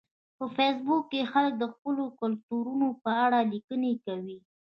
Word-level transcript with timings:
په 0.37 0.45
فېسبوک 0.55 1.03
کې 1.11 1.21
خلک 1.31 1.53
د 1.59 1.63
خپلو 1.73 2.03
کلتورونو 2.19 2.87
په 3.03 3.09
اړه 3.25 3.39
لیکنې 3.53 3.93
کوي 4.05 4.37